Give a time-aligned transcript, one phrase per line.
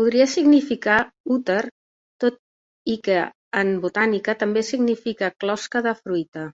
[0.00, 0.96] Podria significar
[1.34, 1.62] 'úter',
[2.24, 2.40] tot
[2.96, 3.20] i que
[3.62, 6.48] en botànica també significa 'closca' de fruita.